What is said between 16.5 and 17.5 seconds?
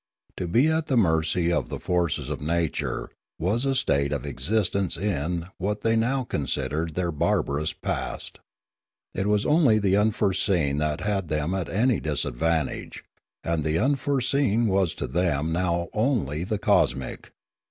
cosmic.